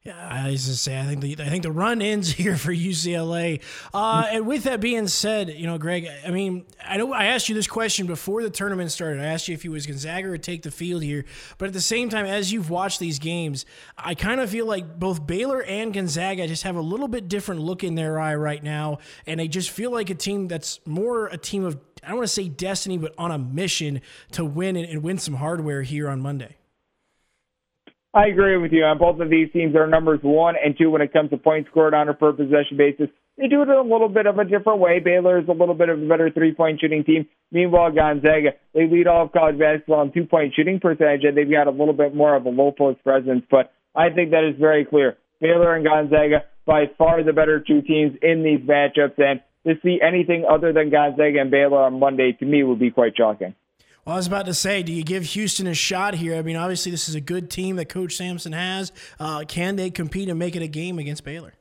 Yeah, 0.06 0.18
I 0.18 0.50
was 0.50 0.66
to 0.66 0.76
say, 0.76 1.00
I 1.00 1.06
think 1.06 1.22
the 1.22 1.38
I 1.40 1.48
think 1.48 1.64
the 1.64 1.72
run 1.72 2.02
ends 2.02 2.30
here 2.34 2.58
for 2.58 2.74
UCLA. 2.74 3.62
Uh, 3.94 4.26
and 4.30 4.46
with 4.46 4.64
that 4.64 4.82
being 4.82 5.08
said, 5.08 5.52
you 5.52 5.66
know, 5.66 5.78
Greg, 5.78 6.10
I 6.28 6.30
mean, 6.30 6.66
I 6.86 6.98
know 6.98 7.14
I 7.14 7.28
asked 7.28 7.48
you 7.48 7.56
this 7.56 7.68
question 7.68 8.06
before 8.06 8.44
the 8.44 8.50
tournament 8.50 8.92
started. 8.92 9.22
I 9.22 9.28
asked 9.28 9.48
you 9.48 9.54
if 9.54 9.64
you 9.64 9.72
was 9.72 9.86
Gonzaga 9.86 10.28
or 10.28 10.38
take 10.38 10.64
the 10.64 10.72
field 10.72 11.04
here, 11.04 11.24
but 11.58 11.68
at 11.68 11.74
the 11.74 11.80
same 11.80 12.10
time, 12.10 12.26
as 12.26 12.52
you've 12.52 12.70
watched 12.70 13.00
these 13.00 13.18
games, 13.18 13.66
I 13.98 14.14
kind 14.14 14.42
of 14.42 14.50
feel 14.50 14.66
like 14.66 15.00
both 15.00 15.26
Baylor 15.26 15.64
and 15.64 15.94
Gonzaga 15.94 16.50
just 16.50 16.64
have 16.64 16.76
a 16.76 16.82
little 16.82 17.08
bit 17.08 17.30
different 17.30 17.62
look 17.62 17.82
in 17.82 17.96
their 17.96 18.20
eye 18.20 18.36
right 18.36 18.62
now, 18.62 18.98
and 19.26 19.40
they 19.40 19.48
just 19.48 19.70
feel 19.70 19.92
like 19.92 20.10
a 20.10 20.16
team 20.16 20.50
that's 20.50 20.82
more 20.86 21.28
a 21.28 21.38
team 21.38 21.64
of 21.64 21.80
I 22.04 22.10
don't 22.10 22.18
want 22.18 22.28
to 22.28 22.34
say 22.34 22.50
destiny, 22.50 22.98
but 22.98 23.14
on 23.18 23.32
a 23.32 23.38
mission 23.38 24.02
to 24.34 24.44
win 24.44 24.76
and, 24.76 24.86
and 24.86 25.02
win 25.02 25.18
some 25.18 25.36
hardware 25.36 25.82
here 25.84 26.10
on 26.10 26.20
Monday. 26.20 26.58
I 28.16 28.28
agree 28.28 28.58
with 28.58 28.72
you 28.72 28.84
on 28.84 29.00
both 29.00 29.20
of 29.20 29.32
these 29.32 29.52
teams 29.52 29.76
are 29.76 29.88
numbers 29.88 30.20
one 30.22 30.54
and 30.64 30.78
two 30.78 30.92
when 30.92 31.02
it 31.02 31.12
comes 31.12 31.32
to 31.32 31.38
points 31.38 31.70
scored 31.72 31.96
on 31.96 32.10
a 32.10 32.14
per 32.14 32.32
possession 32.32 32.78
basis. 32.78 33.10
They 33.38 33.48
do 33.48 33.64
it 33.64 33.70
in 33.70 33.76
a 33.76 33.82
little 33.82 34.10
bit 34.10 34.28
of 34.28 34.38
a 34.38 34.46
different 34.46 34.80
way. 34.80 35.00
Baylor 35.00 35.40
is 35.40 35.48
a 35.48 35.52
little 35.52 35.74
bit 35.74 35.90
of 35.90 36.00
a 36.00 36.08
better 36.08 36.30
three 36.30 36.54
point 36.54 36.80
shooting 36.80 37.04
team. 37.04 37.26
Meanwhile, 37.52 37.94
Gonzaga, 37.94 38.52
they 38.76 38.86
lead 38.86 39.08
all 39.08 39.26
of 39.26 39.32
college 39.32 39.58
basketball 39.58 40.04
in 40.04 40.12
two 40.12 40.28
point 40.28 40.54
shooting 40.56 40.80
percentage, 40.80 41.24
and 41.24 41.36
they've 41.36 41.50
got 41.50 41.66
a 41.66 41.72
little 41.72 41.94
bit 41.94 42.14
more 42.14 42.36
of 42.36 42.46
a 42.46 42.50
low 42.50 42.72
post 42.72 43.04
presence. 43.04 43.44
But 43.50 43.74
I 43.96 44.12
think 44.14 44.30
that 44.30 44.48
is 44.48 44.60
very 44.60 44.86
clear. 44.86 45.18
Baylor 45.42 45.76
and 45.76 45.84
Gonzaga, 45.84 46.44
by 46.68 46.92
far 46.96 47.24
the 47.24 47.34
better 47.34 47.60
two 47.60 47.82
teams 47.82 48.16
in 48.22 48.44
these 48.44 48.62
matchups, 48.62 49.18
and 49.18 49.42
to 49.66 49.74
see 49.82 49.98
anything 50.06 50.46
other 50.48 50.72
than 50.72 50.92
Gonzaga 50.92 51.42
and 51.42 51.50
Baylor 51.50 51.82
on 51.82 52.00
Monday, 52.00 52.34
to 52.34 52.46
me, 52.46 52.62
would 52.62 52.80
be 52.80 52.92
quite 52.92 53.18
shocking. 53.18 53.56
Well, 54.06 54.16
I 54.16 54.18
was 54.18 54.28
about 54.28 54.48
to 54.48 54.54
say, 54.54 54.84
do 54.84 54.92
you 54.92 55.04
give 55.04 55.24
Houston 55.24 55.66
a 55.66 55.74
shot 55.74 56.16
here? 56.16 56.36
I 56.36 56.42
mean, 56.42 56.58
obviously, 56.58 56.92
this 56.92 57.08
is 57.08 57.16
a 57.16 57.22
good 57.22 57.50
team 57.50 57.78
that 57.78 57.88
Coach 57.88 58.18
Sampson 58.18 58.52
has. 58.52 58.92
Uh, 59.18 59.46
can 59.48 59.78
they 59.78 59.90
compete 59.90 60.28
and 60.28 60.38
make 60.38 60.58
it 60.58 60.62
a 60.62 60.68
game 60.68 61.00
against 61.00 61.24
Baylor? 61.24 61.54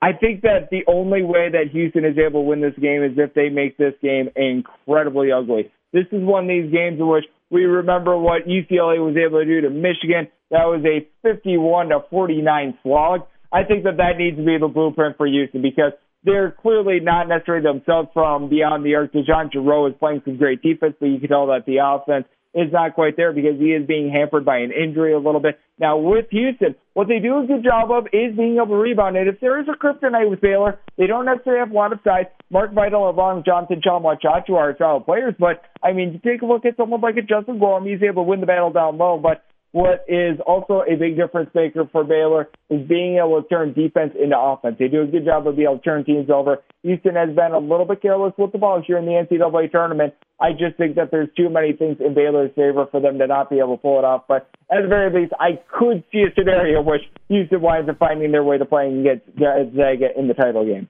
I 0.00 0.12
think 0.12 0.42
that 0.42 0.68
the 0.70 0.84
only 0.86 1.22
way 1.22 1.48
that 1.50 1.72
Houston 1.72 2.04
is 2.04 2.16
able 2.16 2.42
to 2.42 2.48
win 2.48 2.60
this 2.60 2.78
game 2.80 3.02
is 3.02 3.12
if 3.16 3.34
they 3.34 3.48
make 3.48 3.76
this 3.76 3.94
game 4.00 4.30
incredibly 4.36 5.32
ugly. 5.32 5.72
This 5.92 6.04
is 6.12 6.22
one 6.22 6.44
of 6.44 6.48
these 6.48 6.70
games 6.70 7.00
in 7.00 7.08
which 7.08 7.24
we 7.50 7.64
remember 7.64 8.16
what 8.16 8.46
UCLA 8.46 9.04
was 9.04 9.16
able 9.16 9.40
to 9.40 9.44
do 9.44 9.62
to 9.62 9.70
Michigan. 9.70 10.28
That 10.50 10.66
was 10.66 10.84
a 10.84 11.08
51 11.22 11.88
to 11.88 12.00
49 12.08 12.78
slog. 12.84 13.22
I 13.52 13.64
think 13.64 13.82
that 13.82 13.96
that 13.96 14.18
needs 14.18 14.36
to 14.36 14.44
be 14.44 14.58
the 14.58 14.68
blueprint 14.68 15.16
for 15.16 15.26
Houston 15.26 15.62
because 15.62 15.92
they're 16.26 16.50
clearly 16.50 16.98
not 17.00 17.28
necessarily 17.28 17.62
themselves 17.62 18.08
from 18.12 18.50
beyond 18.50 18.84
the 18.84 18.96
arc. 18.96 19.12
DeJon 19.12 19.52
Jarreau 19.52 19.88
is 19.88 19.94
playing 19.98 20.22
some 20.24 20.36
great 20.36 20.60
defense, 20.60 20.94
but 20.98 21.06
you 21.06 21.20
can 21.20 21.28
tell 21.28 21.46
that 21.46 21.64
the 21.66 21.78
offense 21.80 22.26
is 22.52 22.72
not 22.72 22.94
quite 22.94 23.16
there 23.16 23.32
because 23.32 23.60
he 23.60 23.66
is 23.66 23.86
being 23.86 24.10
hampered 24.10 24.44
by 24.44 24.58
an 24.58 24.72
injury 24.72 25.12
a 25.12 25.18
little 25.18 25.40
bit. 25.40 25.60
Now 25.78 25.98
with 25.98 26.26
Houston, 26.30 26.74
what 26.94 27.06
they 27.06 27.20
do 27.20 27.38
a 27.38 27.46
good 27.46 27.62
job 27.62 27.90
of 27.92 28.06
is 28.12 28.34
being 28.34 28.56
able 28.56 28.74
to 28.74 28.80
rebound. 28.80 29.16
And 29.16 29.28
if 29.28 29.40
there 29.40 29.60
is 29.60 29.66
a 29.68 29.76
kryptonite 29.76 30.28
with 30.28 30.40
Baylor, 30.40 30.80
they 30.96 31.06
don't 31.06 31.26
necessarily 31.26 31.60
have 31.60 31.70
a 31.70 31.74
lot 31.74 31.92
of 31.92 32.00
size. 32.02 32.24
Mark 32.50 32.72
Vital 32.72 33.10
along 33.10 33.44
Jonathan 33.44 33.82
Tchamwa 33.86 34.16
Tchatchoua 34.18 34.56
are 34.56 34.76
solid 34.78 35.04
players, 35.04 35.34
but 35.38 35.62
I 35.82 35.92
mean, 35.92 36.12
you 36.14 36.18
take 36.18 36.42
a 36.42 36.46
look 36.46 36.64
at 36.64 36.76
someone 36.76 37.02
like 37.02 37.16
a 37.18 37.22
Justin 37.22 37.58
Gorham, 37.58 37.84
he's 37.86 38.02
able 38.02 38.24
to 38.24 38.28
win 38.28 38.40
the 38.40 38.46
battle 38.46 38.72
down 38.72 38.96
low. 38.96 39.20
But 39.22 39.44
what 39.76 40.06
is 40.08 40.40
also 40.46 40.80
a 40.88 40.96
big 40.96 41.18
difference 41.18 41.50
maker 41.54 41.86
for 41.92 42.02
Baylor 42.02 42.48
is 42.70 42.88
being 42.88 43.18
able 43.18 43.42
to 43.42 43.46
turn 43.46 43.74
defense 43.74 44.14
into 44.16 44.32
offense. 44.32 44.76
They 44.78 44.88
do 44.88 45.02
a 45.02 45.06
good 45.06 45.26
job 45.26 45.46
of 45.46 45.56
being 45.56 45.68
able 45.68 45.76
to 45.80 45.84
turn 45.84 46.02
teams 46.02 46.30
over. 46.30 46.62
Houston 46.82 47.14
has 47.14 47.28
been 47.36 47.52
a 47.52 47.58
little 47.58 47.84
bit 47.84 48.00
careless 48.00 48.32
with 48.38 48.52
the 48.52 48.58
ball 48.58 48.82
here 48.86 48.96
in 48.96 49.04
the 49.04 49.12
NCAA 49.12 49.70
tournament. 49.70 50.14
I 50.40 50.52
just 50.52 50.78
think 50.78 50.96
that 50.96 51.10
there's 51.10 51.28
too 51.36 51.50
many 51.50 51.74
things 51.74 51.98
in 52.00 52.14
Baylor's 52.14 52.52
favor 52.56 52.86
for 52.90 53.02
them 53.02 53.18
to 53.18 53.26
not 53.26 53.50
be 53.50 53.58
able 53.58 53.76
to 53.76 53.82
pull 53.82 53.98
it 53.98 54.04
off. 54.06 54.24
But 54.26 54.48
at 54.72 54.80
the 54.80 54.88
very 54.88 55.12
least, 55.12 55.34
I 55.38 55.60
could 55.78 56.04
see 56.10 56.24
a 56.24 56.32
scenario 56.34 56.80
in 56.80 56.86
which 56.86 57.02
Houston 57.28 57.60
winds 57.60 57.90
up 57.90 57.98
finding 57.98 58.32
their 58.32 58.44
way 58.44 58.56
to 58.56 58.64
playing 58.64 59.00
against 59.00 59.26
Gonzaga 59.36 60.18
in 60.18 60.26
the 60.26 60.34
title 60.34 60.64
game. 60.64 60.88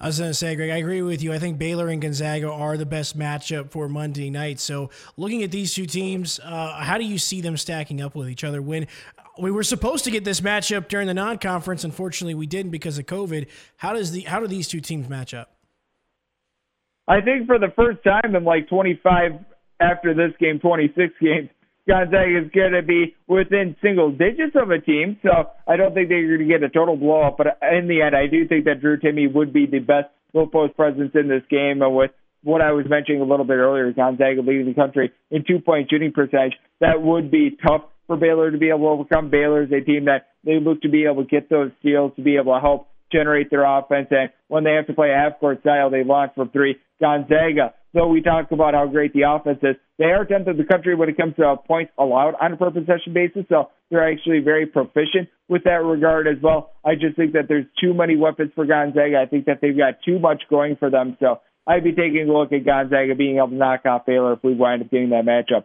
I 0.00 0.06
was 0.06 0.18
going 0.18 0.30
to 0.30 0.34
say, 0.34 0.54
Greg, 0.54 0.70
I 0.70 0.76
agree 0.76 1.02
with 1.02 1.22
you. 1.22 1.32
I 1.32 1.38
think 1.38 1.58
Baylor 1.58 1.88
and 1.88 2.00
Gonzaga 2.00 2.50
are 2.50 2.76
the 2.76 2.86
best 2.86 3.18
matchup 3.18 3.70
for 3.70 3.88
Monday 3.88 4.30
night. 4.30 4.60
So, 4.60 4.90
looking 5.16 5.42
at 5.42 5.50
these 5.50 5.74
two 5.74 5.86
teams, 5.86 6.38
uh, 6.44 6.82
how 6.82 6.98
do 6.98 7.04
you 7.04 7.18
see 7.18 7.40
them 7.40 7.56
stacking 7.56 8.00
up 8.00 8.14
with 8.14 8.28
each 8.28 8.44
other? 8.44 8.62
When 8.62 8.86
we 9.38 9.50
were 9.50 9.64
supposed 9.64 10.04
to 10.04 10.10
get 10.10 10.24
this 10.24 10.40
matchup 10.40 10.88
during 10.88 11.08
the 11.08 11.14
non-conference, 11.14 11.84
unfortunately, 11.84 12.34
we 12.34 12.46
didn't 12.46 12.70
because 12.70 12.98
of 12.98 13.06
COVID. 13.06 13.48
How 13.76 13.92
does 13.92 14.12
the 14.12 14.20
how 14.20 14.40
do 14.40 14.46
these 14.46 14.68
two 14.68 14.80
teams 14.80 15.08
match 15.08 15.34
up? 15.34 15.52
I 17.08 17.20
think 17.20 17.46
for 17.46 17.58
the 17.58 17.72
first 17.74 18.04
time 18.04 18.36
in 18.36 18.44
like 18.44 18.68
25 18.68 19.32
after 19.80 20.14
this 20.14 20.32
game, 20.38 20.58
26 20.58 21.14
games, 21.20 21.48
Gonzaga 21.88 22.44
is 22.44 22.50
going 22.52 22.72
to 22.72 22.82
be 22.82 23.16
within 23.26 23.74
single 23.80 24.10
digits 24.12 24.54
of 24.54 24.70
a 24.70 24.78
team. 24.78 25.18
So 25.22 25.30
I 25.66 25.76
don't 25.76 25.94
think 25.94 26.10
they're 26.10 26.36
going 26.36 26.46
to 26.46 26.52
get 26.52 26.62
a 26.62 26.68
total 26.68 26.96
blow 26.96 27.22
up. 27.22 27.38
But 27.38 27.58
in 27.62 27.88
the 27.88 28.02
end, 28.02 28.14
I 28.14 28.26
do 28.26 28.46
think 28.46 28.66
that 28.66 28.80
Drew 28.80 28.98
Timme 28.98 29.32
would 29.32 29.52
be 29.52 29.66
the 29.66 29.78
best 29.78 30.08
low 30.34 30.46
post 30.46 30.76
presence 30.76 31.12
in 31.14 31.28
this 31.28 31.42
game. 31.50 31.80
And 31.80 31.96
with 31.96 32.10
what 32.42 32.60
I 32.60 32.72
was 32.72 32.84
mentioning 32.88 33.22
a 33.22 33.24
little 33.24 33.46
bit 33.46 33.54
earlier, 33.54 33.90
Gonzaga 33.92 34.42
leading 34.42 34.66
the 34.66 34.74
country 34.74 35.12
in 35.30 35.44
two 35.48 35.60
point 35.60 35.88
shooting 35.90 36.12
percentage, 36.12 36.54
that 36.80 37.00
would 37.00 37.30
be 37.30 37.56
tough 37.66 37.82
for 38.06 38.16
Baylor 38.16 38.50
to 38.50 38.58
be 38.58 38.68
able 38.68 38.80
to 38.80 38.88
overcome. 38.88 39.30
Baylor 39.30 39.62
is 39.62 39.72
a 39.72 39.80
team 39.80 40.04
that 40.04 40.28
they 40.44 40.60
look 40.60 40.82
to 40.82 40.88
be 40.88 41.06
able 41.06 41.24
to 41.24 41.28
get 41.28 41.48
those 41.48 41.70
steals 41.80 42.12
to 42.16 42.22
be 42.22 42.36
able 42.36 42.54
to 42.54 42.60
help 42.60 42.88
generate 43.10 43.50
their 43.50 43.64
offense. 43.64 44.08
And 44.10 44.30
when 44.48 44.64
they 44.64 44.72
have 44.72 44.86
to 44.86 44.94
play 44.94 45.10
a 45.10 45.16
half 45.16 45.40
court 45.40 45.60
style, 45.60 45.90
they 45.90 46.04
launch 46.04 46.32
from 46.34 46.50
three. 46.50 46.76
Gonzaga 47.00 47.74
though 47.94 48.08
we 48.08 48.22
talk 48.22 48.50
about 48.50 48.74
how 48.74 48.86
great 48.86 49.12
the 49.12 49.22
offense 49.28 49.58
is, 49.62 49.76
they 49.98 50.06
are 50.06 50.24
10th 50.24 50.48
in 50.48 50.56
the 50.56 50.64
country 50.64 50.94
when 50.94 51.08
it 51.08 51.16
comes 51.16 51.34
to 51.36 51.56
points 51.66 51.92
allowed 51.98 52.34
on 52.40 52.52
a 52.52 52.56
per 52.56 52.70
possession 52.70 53.12
basis. 53.12 53.44
So 53.48 53.70
they're 53.90 54.10
actually 54.10 54.40
very 54.40 54.66
proficient 54.66 55.28
with 55.48 55.64
that 55.64 55.82
regard 55.82 56.26
as 56.26 56.36
well. 56.42 56.72
I 56.84 56.94
just 56.94 57.16
think 57.16 57.32
that 57.32 57.48
there's 57.48 57.66
too 57.80 57.94
many 57.94 58.16
weapons 58.16 58.52
for 58.54 58.66
Gonzaga. 58.66 59.18
I 59.20 59.26
think 59.26 59.46
that 59.46 59.60
they've 59.60 59.76
got 59.76 60.02
too 60.04 60.18
much 60.18 60.42
going 60.50 60.76
for 60.76 60.90
them. 60.90 61.16
So 61.20 61.40
I'd 61.66 61.84
be 61.84 61.92
taking 61.92 62.28
a 62.28 62.32
look 62.32 62.52
at 62.52 62.64
Gonzaga 62.64 63.14
being 63.14 63.36
able 63.36 63.48
to 63.48 63.54
knock 63.54 63.84
off 63.86 64.06
Baylor 64.06 64.34
if 64.34 64.42
we 64.42 64.54
wind 64.54 64.82
up 64.82 64.90
getting 64.90 65.10
that 65.10 65.24
matchup. 65.24 65.64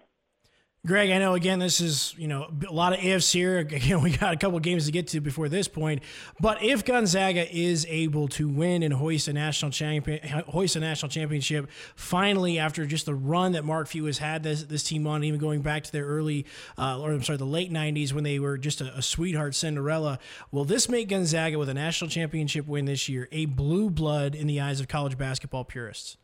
Greg, 0.86 1.12
I 1.12 1.18
know 1.18 1.34
again 1.34 1.60
this 1.60 1.80
is 1.80 2.13
you 2.18 2.28
know 2.28 2.52
a 2.68 2.74
lot 2.74 2.92
of 2.92 3.02
ifs 3.02 3.32
here. 3.32 3.60
Again, 3.60 4.02
we 4.04 4.18
got 4.18 4.34
a 4.34 4.38
couple 4.38 4.60
games 4.60 4.86
to 4.88 4.92
get 4.92 5.08
to 5.10 5.22
before 5.22 5.48
this 5.48 5.70
point. 5.70 6.04
But 6.42 6.62
if 6.62 6.84
Gonzaga 6.84 7.50
is 7.50 7.86
able 7.90 8.28
to 8.30 8.50
win 8.50 8.84
and 8.84 8.94
hoist 8.94 9.30
a 9.30 9.34
national 9.34 9.72
champion, 9.72 10.20
hoist 10.50 10.75
a 10.75 10.82
national 10.82 11.08
championship, 11.08 11.70
finally 11.96 12.60
after 12.60 12.86
just 12.86 13.06
the 13.06 13.16
run 13.16 13.54
that 13.54 13.63
Mark 13.63 13.88
Few 13.88 14.04
has 14.06 14.18
had 14.18 14.44
this 14.44 14.63
this 14.63 14.84
team 14.84 15.08
on, 15.08 15.24
even 15.24 15.40
going 15.40 15.62
back 15.62 15.84
to 15.84 15.92
their 15.94 16.06
early, 16.06 16.46
uh, 16.78 17.00
or 17.00 17.13
I'm 17.13 17.24
sorry, 17.24 17.38
the 17.38 17.46
late 17.46 17.72
'90s 17.72 18.12
when 18.12 18.25
they 18.25 18.38
were 18.38 18.58
just 18.58 18.82
a, 18.82 18.94
a 18.98 19.02
sweetheart 19.02 19.56
Cinderella, 19.56 20.20
will 20.52 20.66
this 20.66 20.90
make 20.90 21.08
Gonzaga 21.08 21.58
with 21.58 21.70
a 21.70 21.74
national 21.74 22.10
championship 22.10 22.68
win 22.68 22.84
this 22.84 23.08
year 23.08 23.30
a 23.32 23.46
blue 23.46 23.90
blood 23.90 24.36
in 24.36 24.48
the 24.48 24.60
eyes 24.60 24.82
of 24.82 24.90
college 24.90 25.18
basketball 25.18 25.63
purists? 25.63 26.18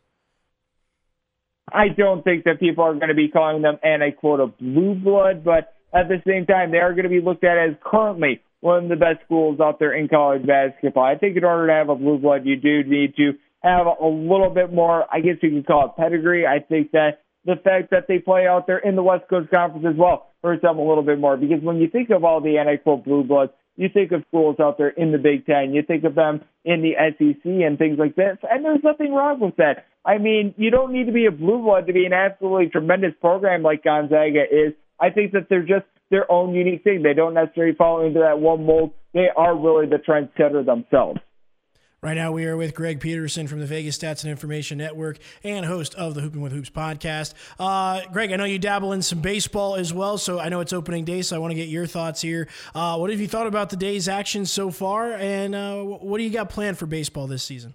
I 1.73 1.89
don't 1.89 2.23
think 2.23 2.43
that 2.45 2.59
people 2.59 2.83
are 2.83 2.93
going 2.93 3.09
to 3.09 3.15
be 3.15 3.29
calling 3.29 3.61
them, 3.61 3.77
and 3.83 4.03
I 4.03 4.11
quote, 4.11 4.39
a 4.39 4.47
blue 4.47 4.95
blood, 4.95 5.43
but 5.43 5.73
at 5.93 6.07
the 6.07 6.21
same 6.25 6.45
time, 6.45 6.71
they 6.71 6.77
are 6.77 6.93
going 6.93 7.03
to 7.03 7.09
be 7.09 7.21
looked 7.21 7.43
at 7.43 7.57
as 7.57 7.75
currently 7.83 8.41
one 8.61 8.83
of 8.83 8.89
the 8.89 8.95
best 8.95 9.23
schools 9.25 9.59
out 9.59 9.79
there 9.79 9.93
in 9.93 10.07
college 10.07 10.45
basketball. 10.45 11.03
I 11.03 11.15
think 11.15 11.37
in 11.37 11.43
order 11.43 11.67
to 11.67 11.73
have 11.73 11.89
a 11.89 11.95
blue 11.95 12.17
blood, 12.17 12.45
you 12.45 12.55
do 12.55 12.83
need 12.83 13.15
to 13.15 13.33
have 13.63 13.87
a 13.87 14.05
little 14.05 14.51
bit 14.53 14.71
more, 14.73 15.05
I 15.11 15.19
guess 15.19 15.35
you 15.41 15.51
could 15.51 15.67
call 15.67 15.87
it 15.87 16.01
pedigree. 16.01 16.45
I 16.45 16.59
think 16.59 16.91
that 16.91 17.21
the 17.45 17.55
fact 17.55 17.91
that 17.91 18.05
they 18.07 18.19
play 18.19 18.47
out 18.47 18.67
there 18.67 18.77
in 18.77 18.95
the 18.95 19.03
West 19.03 19.23
Coast 19.29 19.49
Conference 19.49 19.85
as 19.89 19.97
well 19.97 20.27
hurts 20.43 20.61
them 20.61 20.77
a 20.77 20.87
little 20.87 21.03
bit 21.03 21.19
more 21.19 21.37
because 21.37 21.61
when 21.61 21.77
you 21.77 21.89
think 21.89 22.09
of 22.09 22.23
all 22.23 22.41
the 22.41 22.53
NIL 22.53 22.97
blue 22.97 23.23
bloods, 23.23 23.51
you 23.79 23.87
think 23.87 24.11
of 24.11 24.23
schools 24.27 24.57
out 24.59 24.77
there 24.77 24.89
in 24.89 25.11
the 25.13 25.17
Big 25.17 25.45
Ten, 25.45 25.73
you 25.73 25.81
think 25.81 26.03
of 26.03 26.13
them 26.13 26.41
in 26.65 26.81
the 26.81 26.93
SEC 27.17 27.45
and 27.45 27.77
things 27.77 27.97
like 27.97 28.15
that, 28.17 28.39
and 28.43 28.65
there's 28.65 28.83
nothing 28.83 29.13
wrong 29.13 29.39
with 29.39 29.55
that. 29.55 29.85
I 30.05 30.17
mean, 30.17 30.53
you 30.57 30.69
don't 30.69 30.91
need 30.91 31.05
to 31.05 31.13
be 31.13 31.25
a 31.25 31.31
blue 31.31 31.63
blood 31.63 31.87
to 31.87 31.93
be 31.93 32.05
an 32.05 32.13
absolutely 32.13 32.67
tremendous 32.67 33.13
program 33.21 33.63
like 33.63 33.83
Gonzaga 33.83 34.43
is. 34.51 34.73
I 34.99 35.11
think 35.11 35.31
that 35.31 35.47
they're 35.49 35.61
just 35.61 35.85
their 36.09 36.29
own 36.29 36.53
unique 36.53 36.83
thing. 36.83 37.03
They 37.03 37.13
don't 37.13 37.33
necessarily 37.33 37.75
fall 37.75 38.05
into 38.05 38.19
that 38.19 38.39
one 38.39 38.65
mold. 38.65 38.91
They 39.13 39.27
are 39.35 39.57
really 39.57 39.87
the 39.87 39.97
trendsetter 39.97 40.65
themselves. 40.65 41.21
Right 42.01 42.13
now, 42.13 42.31
we 42.31 42.45
are 42.45 42.55
with 42.55 42.75
Greg 42.75 43.01
Peterson 43.01 43.45
from 43.45 43.59
the 43.59 43.65
Vegas 43.65 43.97
Stats 43.97 44.23
and 44.23 44.31
Information 44.31 44.77
Network 44.77 45.17
and 45.43 45.65
host 45.65 45.95
of 45.95 46.13
the 46.13 46.21
Hooping 46.21 46.39
with 46.39 46.53
Hoops 46.53 46.69
podcast. 46.69 47.33
Uh, 47.59 48.05
Greg, 48.13 48.31
I 48.31 48.37
know 48.37 48.45
you 48.45 48.57
dabble 48.57 48.93
in 48.93 49.01
some 49.01 49.19
baseball 49.19 49.75
as 49.75 49.93
well, 49.93 50.17
so 50.17 50.39
I 50.39 50.47
know 50.47 50.61
it's 50.61 50.71
opening 50.71 51.03
day, 51.03 51.21
so 51.23 51.35
I 51.35 51.39
want 51.39 51.51
to 51.51 51.55
get 51.55 51.67
your 51.67 51.85
thoughts 51.85 52.21
here. 52.21 52.47
Uh, 52.73 52.95
what 52.95 53.09
have 53.09 53.19
you 53.19 53.27
thought 53.27 53.47
about 53.47 53.69
the 53.69 53.75
day's 53.75 54.07
action 54.07 54.45
so 54.45 54.71
far, 54.71 55.11
and 55.11 55.53
uh, 55.53 55.81
what 55.83 56.19
do 56.19 56.23
you 56.23 56.29
got 56.29 56.49
planned 56.49 56.77
for 56.77 56.85
baseball 56.85 57.27
this 57.27 57.43
season? 57.43 57.73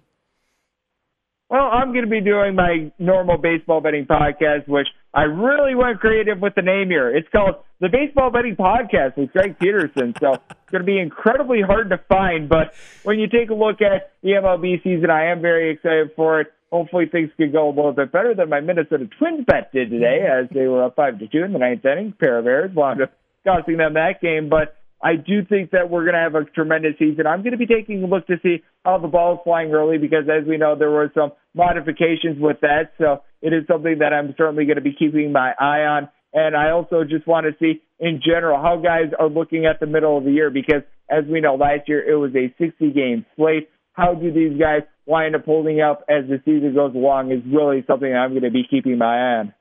Well, 1.47 1.69
I'm 1.71 1.91
going 1.91 2.05
to 2.05 2.09
be 2.09 2.21
doing 2.21 2.55
my 2.55 2.91
normal 2.97 3.37
baseball 3.37 3.79
betting 3.79 4.07
podcast, 4.07 4.67
which 4.67 4.87
I 5.15 5.23
really 5.23 5.75
went 5.75 6.01
creative 6.01 6.41
with 6.41 6.55
the 6.55 6.61
name 6.61 6.89
here. 6.89 7.09
It's 7.09 7.29
called 7.29 7.55
the 7.79 7.87
Baseball 7.87 8.31
Betting 8.31 8.57
Podcast 8.57 9.15
with 9.15 9.31
Greg 9.31 9.57
Peterson. 9.57 10.13
So 10.19 10.33
it's 10.33 10.71
going 10.71 10.81
to 10.81 10.85
be 10.85 10.99
incredibly 10.99 11.61
hard 11.61 11.89
to 11.91 11.97
find. 12.09 12.49
But 12.49 12.73
when 13.03 13.17
you 13.19 13.27
take 13.29 13.49
a 13.49 13.53
look 13.53 13.81
at 13.81 14.11
the 14.21 14.31
MLB 14.31 14.83
season, 14.83 15.09
I 15.09 15.31
am 15.31 15.41
very 15.41 15.71
excited 15.71 16.11
for 16.17 16.41
it. 16.41 16.47
Hopefully 16.69 17.05
things 17.09 17.29
could 17.37 17.53
go 17.53 17.69
a 17.69 17.73
little 17.73 17.93
bit 17.93 18.11
better 18.11 18.35
than 18.35 18.49
my 18.49 18.59
Minnesota 18.59 19.07
Twins 19.17 19.45
bet 19.47 19.71
did 19.71 19.89
today, 19.89 20.27
as 20.29 20.49
they 20.53 20.67
were 20.67 20.83
up 20.83 20.97
five 20.97 21.17
to 21.19 21.27
two 21.29 21.45
in 21.45 21.53
the 21.53 21.59
ninth 21.59 21.85
inning. 21.85 22.13
Pair 22.19 22.37
of 22.37 22.45
errors 22.45 22.75
wound 22.75 23.01
up 23.01 23.13
costing 23.45 23.77
them 23.77 23.93
that 23.93 24.19
game, 24.21 24.49
but 24.49 24.75
I 25.01 25.15
do 25.15 25.45
think 25.45 25.71
that 25.71 25.89
we're 25.89 26.03
going 26.03 26.15
to 26.15 26.19
have 26.19 26.35
a 26.35 26.43
tremendous 26.43 26.97
season. 26.99 27.25
I'm 27.27 27.41
going 27.41 27.51
to 27.51 27.57
be 27.57 27.67
taking 27.67 28.03
a 28.03 28.07
look 28.07 28.27
to 28.27 28.35
see 28.43 28.63
how 28.83 28.97
the 28.97 29.07
ball 29.07 29.35
is 29.35 29.39
flying 29.45 29.71
early 29.71 29.97
because, 29.97 30.23
as 30.27 30.45
we 30.45 30.57
know, 30.57 30.75
there 30.75 30.91
were 30.91 31.09
some 31.15 31.31
modifications 31.55 32.37
with 32.39 32.57
that. 32.61 32.91
So 32.97 33.23
it 33.41 33.53
is 33.53 33.65
something 33.67 33.99
that 33.99 34.13
I'm 34.13 34.35
certainly 34.37 34.65
going 34.65 34.75
to 34.75 34.81
be 34.81 34.93
keeping 34.93 35.31
my 35.31 35.53
eye 35.59 35.85
on. 35.85 36.09
And 36.33 36.55
I 36.55 36.71
also 36.71 37.03
just 37.03 37.25
want 37.25 37.45
to 37.45 37.53
see, 37.59 37.81
in 37.99 38.21
general, 38.23 38.61
how 38.61 38.77
guys 38.77 39.13
are 39.17 39.29
looking 39.29 39.65
at 39.65 39.79
the 39.79 39.85
middle 39.85 40.17
of 40.17 40.25
the 40.25 40.31
year 40.31 40.49
because, 40.49 40.83
as 41.09 41.23
we 41.31 41.39
know, 41.39 41.55
last 41.55 41.87
year 41.87 42.03
it 42.07 42.15
was 42.15 42.31
a 42.35 42.53
60 42.61 42.91
game 42.91 43.25
slate. 43.37 43.69
How 43.93 44.13
do 44.13 44.31
these 44.33 44.59
guys 44.59 44.81
wind 45.05 45.35
up 45.35 45.45
holding 45.45 45.79
up 45.79 46.03
as 46.09 46.27
the 46.27 46.41
season 46.43 46.73
goes 46.75 46.93
along 46.93 47.31
is 47.31 47.41
really 47.45 47.85
something 47.87 48.13
I'm 48.13 48.31
going 48.31 48.43
to 48.43 48.51
be 48.51 48.65
keeping 48.69 48.97
my 48.97 49.05
eye 49.05 49.39
on. 49.39 49.53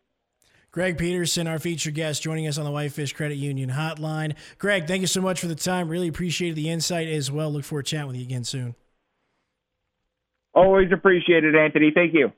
Greg 0.72 0.98
Peterson, 0.98 1.46
our 1.46 1.60
featured 1.60 1.94
guest, 1.94 2.20
joining 2.20 2.48
us 2.48 2.58
on 2.58 2.64
the 2.64 2.70
Whitefish 2.72 3.12
Credit 3.12 3.36
Union 3.36 3.70
Hotline. 3.70 4.34
Greg, 4.58 4.88
thank 4.88 5.02
you 5.02 5.06
so 5.06 5.20
much 5.20 5.38
for 5.38 5.46
the 5.46 5.54
time. 5.54 5.88
Really 5.88 6.08
appreciated 6.08 6.56
the 6.56 6.68
insight 6.68 7.06
as 7.06 7.30
well. 7.30 7.52
Look 7.52 7.62
forward 7.62 7.86
to 7.86 7.90
chatting 7.90 8.08
with 8.08 8.16
you 8.16 8.24
again 8.24 8.42
soon. 8.42 8.74
Always 10.54 10.88
appreciate 10.92 11.44
it, 11.44 11.54
Anthony. 11.54 11.90
Thank 11.94 12.14
you. 12.14 12.32